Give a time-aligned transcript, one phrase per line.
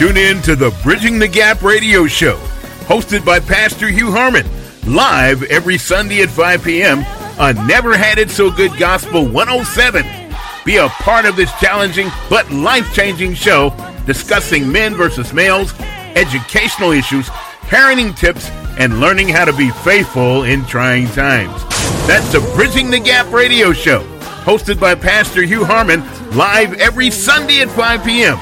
[0.00, 2.38] Tune in to the Bridging the Gap radio show,
[2.86, 4.46] hosted by Pastor Hugh Harmon,
[4.86, 7.04] live every Sunday at 5 p.m.
[7.38, 10.06] on Never Had It So Good Gospel 107.
[10.64, 13.76] Be a part of this challenging but life changing show
[14.06, 15.74] discussing men versus males,
[16.16, 17.26] educational issues,
[17.68, 18.48] parenting tips,
[18.78, 21.62] and learning how to be faithful in trying times.
[22.06, 24.00] That's the Bridging the Gap radio show,
[24.44, 26.00] hosted by Pastor Hugh Harmon,
[26.34, 28.38] live every Sunday at 5 p.m.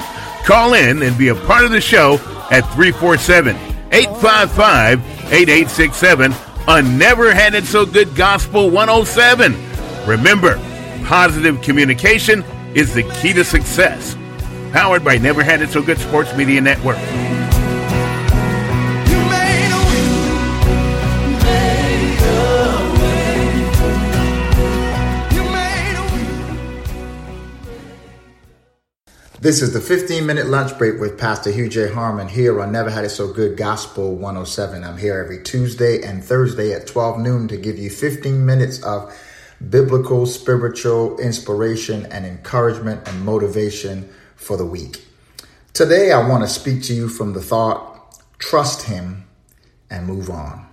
[0.49, 2.15] Call in and be a part of the show
[2.49, 3.55] at 347
[3.91, 4.99] 855
[5.31, 6.33] 8867
[6.67, 9.55] on Never Had It So Good Gospel 107.
[10.07, 10.55] Remember,
[11.05, 14.17] positive communication is the key to success.
[14.71, 16.97] Powered by Never Had It So Good Sports Media Network.
[29.41, 31.87] This is the 15 minute lunch break with Pastor Hugh J.
[31.87, 34.83] Harmon here on Never Had It So Good Gospel 107.
[34.83, 39.17] I'm here every Tuesday and Thursday at 12 noon to give you 15 minutes of
[39.69, 45.05] biblical, spiritual inspiration and encouragement and motivation for the week.
[45.71, 49.25] Today, I want to speak to you from the thought trust Him
[49.89, 50.67] and move on.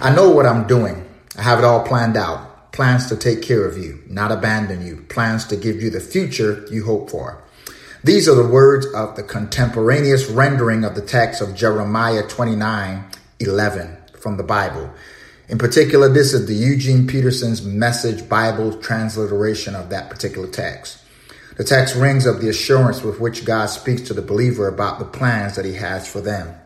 [0.00, 1.06] I know what I'm doing,
[1.36, 2.72] I have it all planned out.
[2.72, 6.66] Plans to take care of you, not abandon you, plans to give you the future
[6.70, 7.44] you hope for.
[8.08, 13.04] These are the words of the contemporaneous rendering of the text of Jeremiah 29
[13.38, 14.90] 11 from the Bible.
[15.50, 21.02] In particular, this is the Eugene Peterson's Message Bible transliteration of that particular text.
[21.58, 25.04] The text rings of the assurance with which God speaks to the believer about the
[25.04, 26.58] plans that he has for them.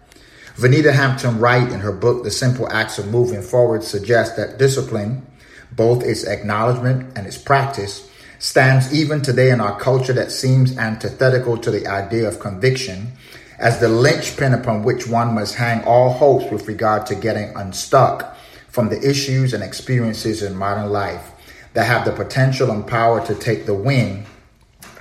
[0.54, 5.27] Vinita Hampton Wright, in her book, The Simple Acts of Moving Forward, suggests that discipline,
[5.72, 8.08] both its acknowledgement and its practice,
[8.42, 13.12] stands even today in our culture that seems antithetical to the idea of conviction
[13.60, 18.36] as the linchpin upon which one must hang all hopes with regard to getting unstuck
[18.67, 21.30] from the issues and experiences in modern life
[21.74, 24.27] that have the potential and power to take the wind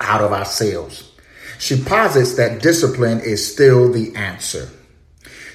[0.00, 1.10] out of our sails.
[1.58, 4.68] She posits that discipline is still the answer.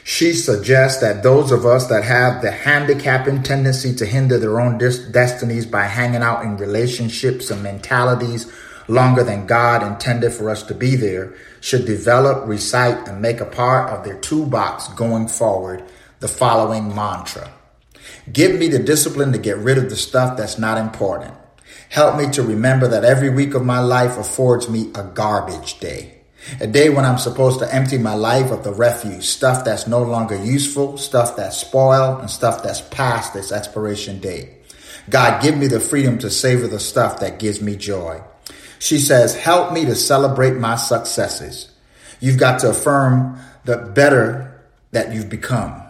[0.09, 4.77] She suggests that those of us that have the handicapping tendency to hinder their own
[4.77, 8.49] destinies by hanging out in relationships and mentalities
[8.87, 13.45] longer than God intended for us to be there should develop, recite, and make a
[13.45, 15.83] part of their toolbox going forward
[16.21, 17.51] the following mantra.
[18.31, 21.33] Give me the discipline to get rid of the stuff that's not important.
[21.89, 26.16] Help me to remember that every week of my life affords me a garbage day.
[26.59, 30.01] A day when I'm supposed to empty my life of the refuse, stuff that's no
[30.01, 34.49] longer useful, stuff that's spoiled, and stuff that's past its expiration date.
[35.09, 38.21] God, give me the freedom to savor the stuff that gives me joy.
[38.79, 41.71] She says, help me to celebrate my successes.
[42.19, 45.81] You've got to affirm the better that you've become.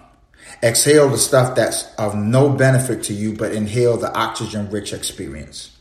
[0.64, 5.78] Exhale the stuff that's of no benefit to you, but inhale the oxygen rich experience.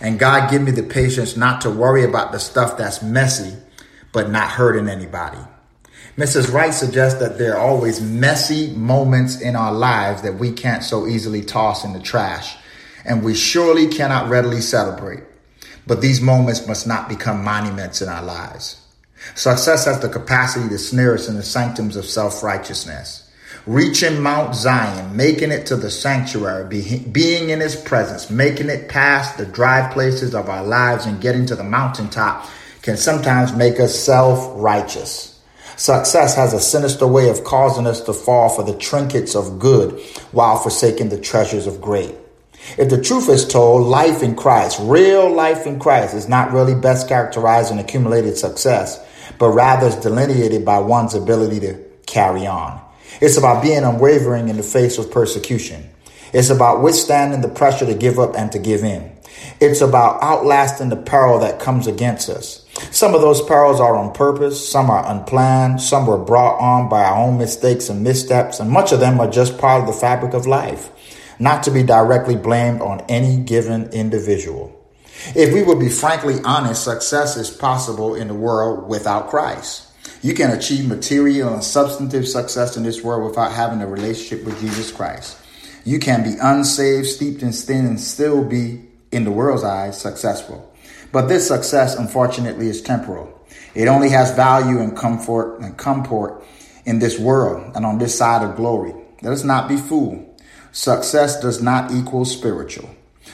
[0.00, 3.56] And God, give me the patience not to worry about the stuff that's messy,
[4.14, 5.40] but not hurting anybody.
[6.16, 6.52] Mrs.
[6.52, 11.08] Wright suggests that there are always messy moments in our lives that we can't so
[11.08, 12.56] easily toss in the trash,
[13.04, 15.24] and we surely cannot readily celebrate.
[15.86, 18.80] But these moments must not become monuments in our lives.
[19.34, 23.28] Success has the capacity to snare us in the sanctums of self righteousness.
[23.66, 28.88] Reaching Mount Zion, making it to the sanctuary, be, being in his presence, making it
[28.88, 32.46] past the dry places of our lives and getting to the mountaintop
[32.84, 35.40] can sometimes make us self righteous.
[35.76, 39.98] Success has a sinister way of causing us to fall for the trinkets of good
[40.32, 42.14] while forsaking the treasures of great.
[42.76, 46.74] If the truth is told, life in Christ, real life in Christ, is not really
[46.74, 49.02] best characterized in accumulated success,
[49.38, 52.82] but rather is delineated by one's ability to carry on.
[53.22, 55.88] It's about being unwavering in the face of persecution.
[56.34, 59.10] It's about withstanding the pressure to give up and to give in.
[59.58, 62.63] It's about outlasting the peril that comes against us.
[62.90, 67.04] Some of those perils are on purpose, some are unplanned, some were brought on by
[67.04, 70.34] our own mistakes and missteps, and much of them are just part of the fabric
[70.34, 70.90] of life,
[71.38, 74.72] not to be directly blamed on any given individual.
[75.34, 79.88] If we would be frankly honest, success is possible in the world without Christ.
[80.22, 84.60] You can achieve material and substantive success in this world without having a relationship with
[84.60, 85.38] Jesus Christ.
[85.84, 90.73] You can be unsaved, steeped in sin, and still be, in the world's eyes, successful.
[91.14, 93.32] But this success, unfortunately, is temporal.
[93.72, 96.42] It only has value and comfort and comfort
[96.84, 98.92] in this world and on this side of glory.
[99.22, 100.26] Let us not be fooled.
[100.72, 102.90] Success does not equal spiritual.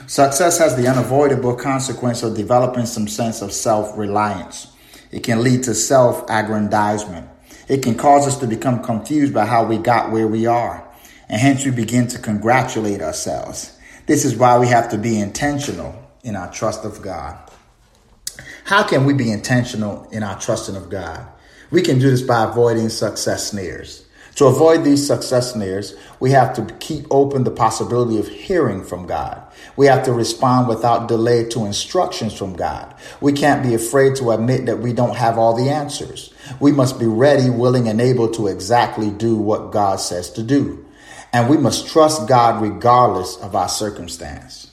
[0.06, 4.66] Success has the unavoidable consequence of developing some sense of self reliance.
[5.10, 7.30] It can lead to self aggrandizement.
[7.66, 10.86] It can cause us to become confused by how we got where we are.
[11.30, 13.74] And hence we begin to congratulate ourselves.
[14.04, 17.49] This is why we have to be intentional in our trust of God.
[18.70, 21.26] How can we be intentional in our trusting of God?
[21.72, 24.04] We can do this by avoiding success snares.
[24.36, 29.08] To avoid these success snares, we have to keep open the possibility of hearing from
[29.08, 29.42] God.
[29.76, 32.94] We have to respond without delay to instructions from God.
[33.20, 36.32] We can't be afraid to admit that we don't have all the answers.
[36.60, 40.86] We must be ready, willing, and able to exactly do what God says to do.
[41.32, 44.69] And we must trust God regardless of our circumstance.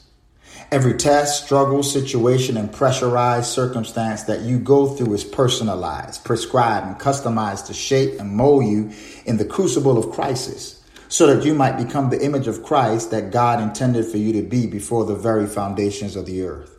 [0.70, 7.00] Every test, struggle, situation, and pressurized circumstance that you go through is personalized, prescribed, and
[7.00, 8.92] customized to shape and mold you
[9.26, 13.32] in the crucible of crisis so that you might become the image of Christ that
[13.32, 16.76] God intended for you to be before the very foundations of the earth.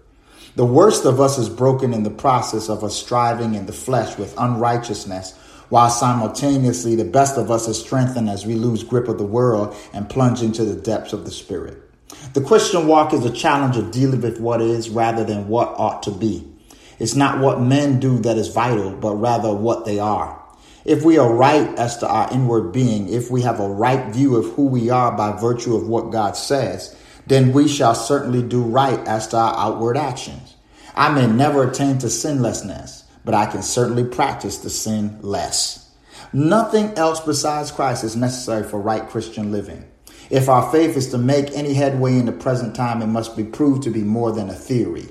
[0.54, 4.18] The worst of us is broken in the process of us striving in the flesh
[4.18, 5.34] with unrighteousness,
[5.70, 9.74] while simultaneously the best of us is strengthened as we lose grip of the world
[9.94, 11.87] and plunge into the depths of the spirit.
[12.32, 16.02] The Christian walk is a challenge of dealing with what is rather than what ought
[16.04, 16.46] to be.
[16.98, 20.42] It's not what men do that is vital, but rather what they are.
[20.84, 24.36] If we are right as to our inward being, if we have a right view
[24.36, 26.96] of who we are by virtue of what God says,
[27.26, 30.56] then we shall certainly do right as to our outward actions.
[30.94, 35.90] I may never attain to sinlessness, but I can certainly practice the sin less.
[36.32, 39.84] Nothing else besides Christ is necessary for right Christian living.
[40.30, 43.44] If our faith is to make any headway in the present time, it must be
[43.44, 45.08] proved to be more than a theory.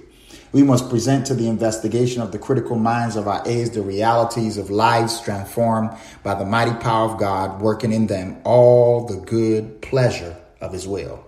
[0.52, 4.58] We must present to the investigation of the critical minds of our age the realities
[4.58, 5.90] of lives transformed
[6.24, 10.88] by the mighty power of God working in them all the good pleasure of his
[10.88, 11.24] will.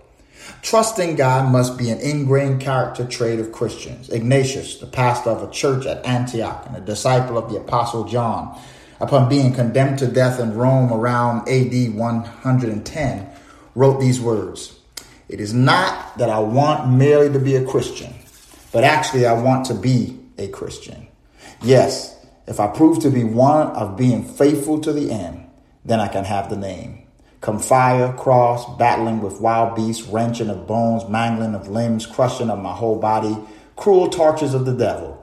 [0.62, 4.08] Trusting God must be an ingrained character trait of Christians.
[4.08, 8.58] Ignatius, the pastor of a church at Antioch and a disciple of the apostle John,
[9.00, 13.29] upon being condemned to death in Rome around AD 110,
[13.74, 14.78] wrote these words
[15.28, 18.14] It is not that I want merely to be a Christian,
[18.72, 21.06] but actually I want to be a Christian.
[21.62, 25.48] Yes, if I prove to be one of being faithful to the end,
[25.84, 27.06] then I can have the name.
[27.40, 32.58] Come fire, cross, battling with wild beasts, wrenching of bones, mangling of limbs, crushing of
[32.58, 33.36] my whole body,
[33.76, 35.16] cruel tortures of the devil.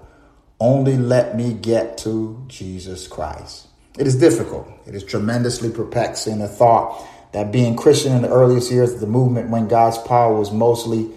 [0.60, 3.68] Only let me get to Jesus Christ.
[4.00, 4.68] It is difficult.
[4.88, 6.40] It is tremendously perplexing.
[6.40, 10.33] The thought that being Christian in the earliest years of the movement when God's power
[10.33, 11.09] was mostly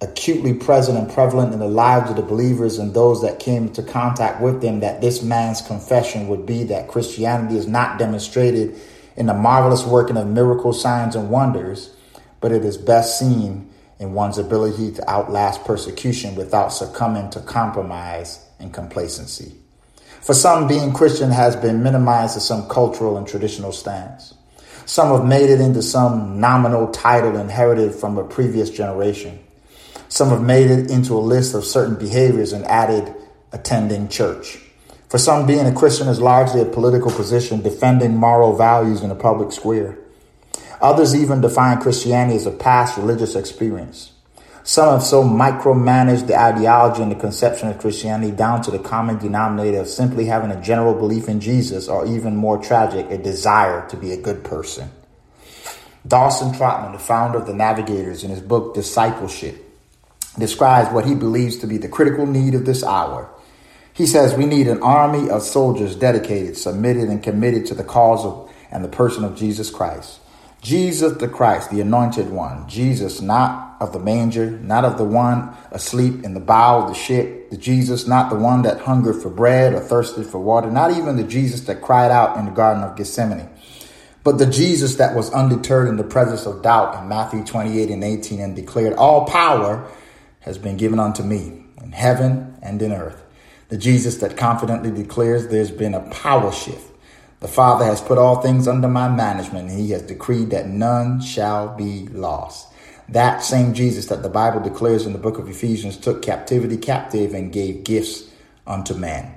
[0.00, 3.82] acutely present and prevalent in the lives of the believers and those that came into
[3.82, 8.78] contact with them, that this man's confession would be that Christianity is not demonstrated
[9.16, 11.94] in the marvelous working of miracles, signs, and wonders,
[12.40, 13.68] but it is best seen
[13.98, 19.52] in one's ability to outlast persecution without succumbing to compromise and complacency.
[20.20, 24.34] For some, being Christian has been minimized to some cultural and traditional stance.
[24.88, 29.38] Some have made it into some nominal title inherited from a previous generation.
[30.08, 33.14] Some have made it into a list of certain behaviors and added
[33.52, 34.58] attending church.
[35.10, 39.14] For some, being a Christian is largely a political position defending moral values in the
[39.14, 39.98] public square.
[40.80, 44.12] Others even define Christianity as a past religious experience.
[44.68, 49.16] Some have so micromanaged the ideology and the conception of Christianity down to the common
[49.16, 53.88] denominator of simply having a general belief in Jesus, or even more tragic, a desire
[53.88, 54.90] to be a good person.
[56.06, 59.56] Dawson Trotman, the founder of the Navigators, in his book Discipleship,
[60.38, 63.30] describes what he believes to be the critical need of this hour.
[63.94, 68.22] He says we need an army of soldiers dedicated, submitted, and committed to the cause
[68.22, 70.20] of and the person of Jesus Christ.
[70.60, 72.68] Jesus the Christ, the anointed one.
[72.68, 76.94] Jesus, not of the manger, not of the one asleep in the bow of the
[76.94, 77.50] ship.
[77.50, 80.70] The Jesus, not the one that hungered for bread or thirsted for water.
[80.70, 83.48] Not even the Jesus that cried out in the Garden of Gethsemane.
[84.24, 88.04] But the Jesus that was undeterred in the presence of doubt in Matthew 28 and
[88.04, 89.88] 18 and declared, All power
[90.40, 93.24] has been given unto me in heaven and in earth.
[93.68, 96.88] The Jesus that confidently declares there's been a power shift
[97.40, 101.20] the Father has put all things under my management, and he has decreed that none
[101.20, 102.66] shall be lost.
[103.08, 107.32] That same Jesus that the Bible declares in the book of Ephesians took captivity captive
[107.32, 108.30] and gave gifts
[108.66, 109.34] unto man.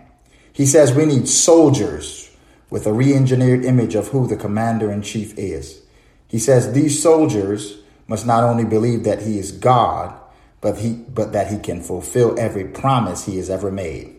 [0.51, 2.35] He says we need soldiers
[2.69, 5.81] with a re engineered image of who the commander in chief is.
[6.27, 10.19] He says these soldiers must not only believe that he is God,
[10.59, 14.15] but, he, but that he can fulfill every promise he has ever made,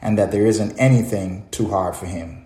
[0.00, 2.44] and that there isn't anything too hard for him.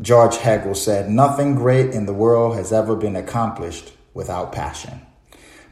[0.00, 5.00] George Hegel said, Nothing great in the world has ever been accomplished without passion.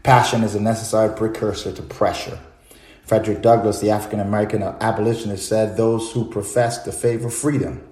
[0.03, 2.39] Passion is a necessary precursor to pressure.
[3.05, 7.87] Frederick Douglass, the African American abolitionist, said those who profess to favor freedom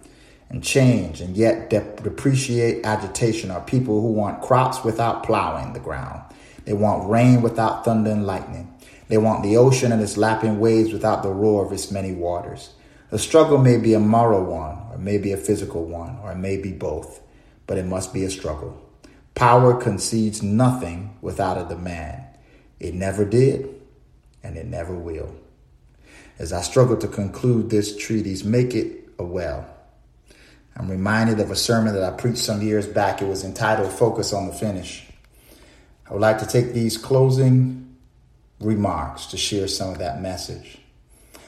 [0.48, 6.22] and change and yet depreciate agitation are people who want crops without plowing the ground.
[6.64, 8.72] They want rain without thunder and lightning.
[9.08, 12.70] They want the ocean and its lapping waves without the roar of its many waters.
[13.10, 16.56] The struggle may be a moral one, or maybe a physical one, or it may
[16.56, 17.20] be both,
[17.66, 18.87] but it must be a struggle.
[19.38, 22.24] Power concedes nothing without a demand.
[22.80, 23.72] It never did,
[24.42, 25.32] and it never will.
[26.40, 29.64] As I struggle to conclude this treatise, make it a well.
[30.74, 33.22] I'm reminded of a sermon that I preached some years back.
[33.22, 35.06] It was entitled Focus on the Finish.
[36.10, 37.96] I would like to take these closing
[38.58, 40.78] remarks to share some of that message.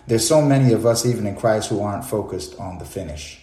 [0.06, 3.39] There's so many of us, even in Christ, who aren't focused on the finish.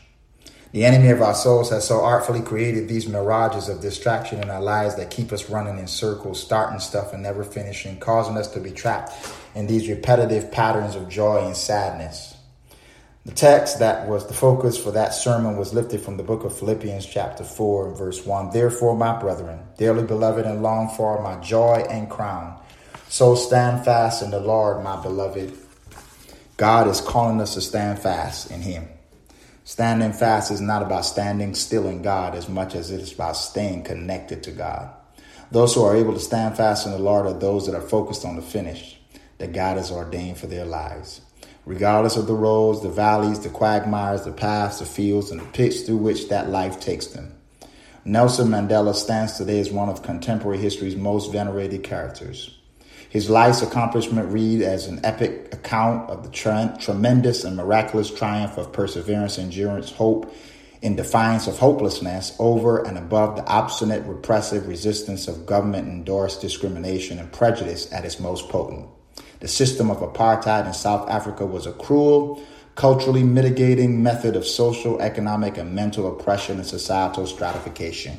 [0.74, 4.62] The enemy of our souls has so artfully created these mirages of distraction in our
[4.62, 8.60] lives that keep us running in circles, starting stuff and never finishing, causing us to
[8.60, 9.14] be trapped
[9.56, 12.36] in these repetitive patterns of joy and sadness.
[13.26, 16.58] The text that was the focus for that sermon was lifted from the book of
[16.58, 18.52] Philippians, chapter 4, verse 1.
[18.52, 22.60] Therefore, my brethren, dearly beloved and long for my joy and crown,
[23.10, 25.58] so stand fast in the Lord, my beloved.
[26.58, 28.88] God is calling us to stand fast in Him.
[29.68, 33.36] Standing fast is not about standing still in God as much as it is about
[33.36, 34.90] staying connected to God.
[35.52, 38.24] Those who are able to stand fast in the Lord are those that are focused
[38.24, 38.98] on the finish
[39.40, 41.20] that God has ordained for their lives.
[41.66, 45.82] Regardless of the roads, the valleys, the quagmires, the paths, the fields, and the pits
[45.82, 47.34] through which that life takes them.
[48.06, 52.57] Nelson Mandela stands today as one of contemporary history's most venerated characters.
[53.10, 58.58] His life's accomplishment read as an epic account of the tre- tremendous and miraculous triumph
[58.58, 60.34] of perseverance, endurance, hope,
[60.82, 67.18] in defiance of hopelessness over and above the obstinate repressive resistance of government endorsed discrimination
[67.18, 68.88] and prejudice at its most potent.
[69.40, 72.42] The system of apartheid in South Africa was a cruel,
[72.76, 78.18] culturally mitigating method of social, economic, and mental oppression and societal stratification.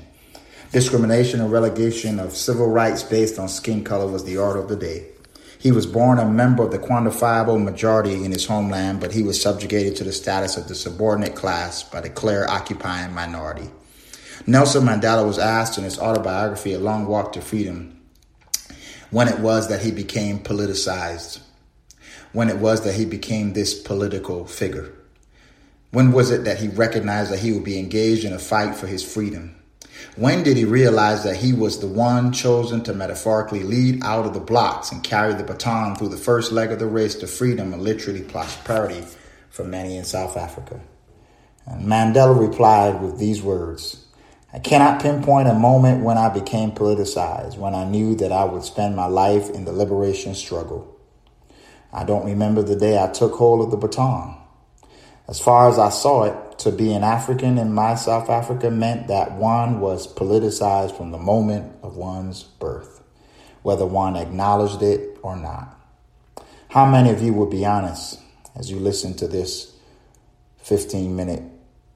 [0.70, 4.76] Discrimination and relegation of civil rights based on skin color was the order of the
[4.76, 5.06] day.
[5.58, 9.40] He was born a member of the quantifiable majority in his homeland, but he was
[9.40, 13.70] subjugated to the status of the subordinate class by the clear occupying minority.
[14.46, 17.98] Nelson Mandela was asked in his autobiography, A Long Walk to Freedom,
[19.10, 21.40] when it was that he became politicized,
[22.34, 24.92] when it was that he became this political figure.
[25.92, 28.86] When was it that he recognized that he would be engaged in a fight for
[28.86, 29.54] his freedom?
[30.16, 34.34] When did he realize that he was the one chosen to metaphorically lead out of
[34.34, 37.72] the blocks and carry the baton through the first leg of the race to freedom
[37.72, 39.04] and literally prosperity
[39.50, 40.80] for many in South Africa?
[41.66, 44.04] And Mandela replied with these words
[44.52, 48.64] I cannot pinpoint a moment when I became politicized, when I knew that I would
[48.64, 50.96] spend my life in the liberation struggle.
[51.92, 54.36] I don't remember the day I took hold of the baton.
[55.28, 59.08] As far as I saw it, to be an African in my South Africa meant
[59.08, 63.02] that one was politicized from the moment of one's birth,
[63.62, 65.78] whether one acknowledged it or not.
[66.70, 68.18] How many of you would be honest
[68.56, 69.74] as you listen to this
[70.58, 71.42] 15 minute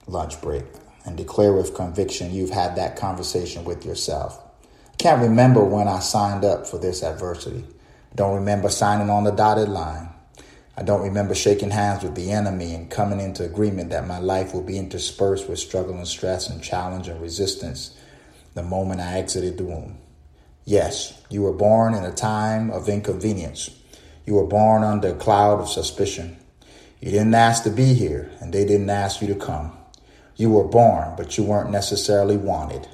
[0.06, 0.64] lunch break
[1.06, 4.38] and declare with conviction you've had that conversation with yourself?
[4.98, 7.64] Can't remember when I signed up for this adversity.
[8.14, 10.11] Don't remember signing on the dotted line.
[10.74, 14.54] I don't remember shaking hands with the enemy and coming into agreement that my life
[14.54, 17.94] will be interspersed with struggle and stress and challenge and resistance
[18.54, 19.98] the moment I exited the womb.
[20.64, 23.70] Yes, you were born in a time of inconvenience.
[24.24, 26.38] You were born under a cloud of suspicion.
[27.00, 29.76] You didn't ask to be here, and they didn't ask you to come.
[30.36, 32.88] You were born, but you weren't necessarily wanted.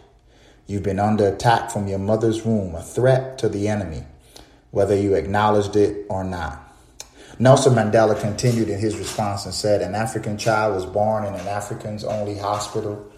[0.66, 4.04] You've been under attack from your mother's womb, a threat to the enemy,
[4.70, 6.67] whether you acknowledged it or not.
[7.40, 11.46] Nelson Mandela continued in his response and said, An African child was born in an
[11.46, 13.12] African's only hospital,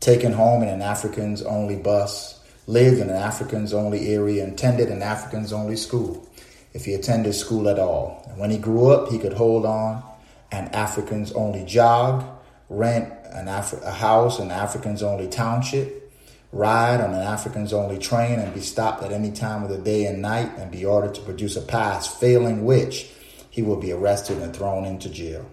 [0.00, 4.88] taken home in an African's only bus, lived in an African's only area, and attended
[4.88, 6.28] an African's only school,
[6.72, 8.24] if he attended school at all.
[8.28, 10.02] And when he grew up, he could hold on
[10.50, 12.24] an African's only jog,
[12.68, 16.12] rent an Af- a house in African's only township,
[16.50, 20.06] ride on an African's only train, and be stopped at any time of the day
[20.06, 23.08] and night and be ordered to produce a pass, failing which
[23.50, 25.44] he will be arrested and thrown into jail.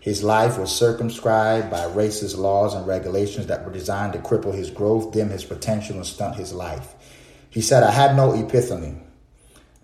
[0.00, 4.70] His life was circumscribed by racist laws and regulations that were designed to cripple his
[4.70, 6.94] growth, dim his potential, and stunt his life.
[7.50, 8.96] He said, I had no epiphany,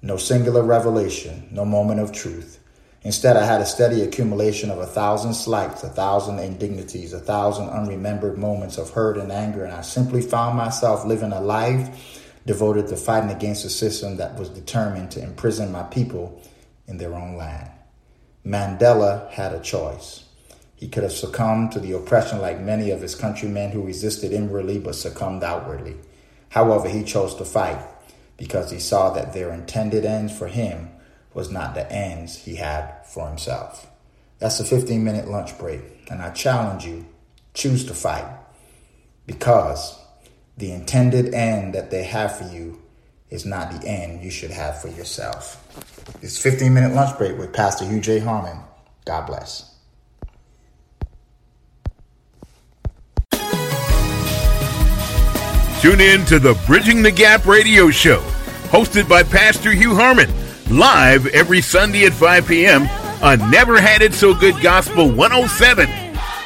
[0.01, 2.61] no singular revelation, no moment of truth.
[3.03, 7.69] Instead, I had a steady accumulation of a thousand slights, a thousand indignities, a thousand
[7.69, 12.87] unremembered moments of hurt and anger, and I simply found myself living a life devoted
[12.89, 16.41] to fighting against a system that was determined to imprison my people
[16.87, 17.71] in their own land.
[18.45, 20.25] Mandela had a choice.
[20.77, 24.79] He could have succumbed to the oppression like many of his countrymen who resisted inwardly
[24.79, 25.97] but succumbed outwardly.
[26.51, 27.83] However, he chose to fight
[28.37, 30.91] because he saw that their intended ends for him
[31.35, 33.87] was not the ends he had for himself.
[34.39, 37.07] That's a 15 minute lunch break, and I challenge you
[37.55, 38.27] choose to fight
[39.27, 39.99] because
[40.57, 42.83] the intended end that they have for you
[43.31, 45.63] is not the end you should have for yourself.
[46.21, 48.19] This 15 minute lunch break with Pastor Hugh J.
[48.19, 48.59] Harmon.
[49.05, 49.75] God bless.
[55.81, 58.21] Tune in to the Bridging the Gap radio show,
[58.71, 60.29] hosted by Pastor Hugh Harmon,
[60.71, 62.89] live every Sunday at 5 p.m.
[63.23, 65.89] on Never Had It So Good Gospel 107.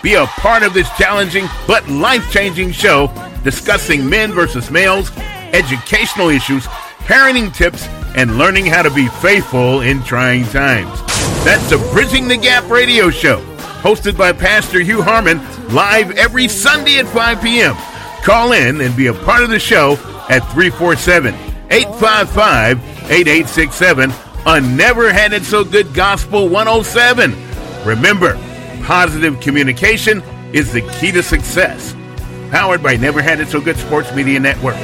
[0.02, 3.06] Be a part of this challenging but life changing show
[3.44, 5.10] discussing men versus males,
[5.52, 6.64] educational issues,
[7.06, 11.00] parenting tips, and learning how to be faithful in trying times.
[11.44, 13.40] That's the Bridging the Gap radio show,
[13.82, 15.38] hosted by Pastor Hugh Harmon,
[15.72, 17.74] live every Sunday at 5 p.m.
[18.22, 19.92] Call in and be a part of the show
[20.28, 21.34] at 347
[21.70, 22.78] 855
[23.10, 24.12] 8867
[24.46, 27.34] on Never Had It So Good Gospel 107.
[27.84, 28.34] Remember,
[28.84, 31.94] positive communication is the key to success.
[32.50, 34.76] Powered by Never Had It So Good Sports Media Network.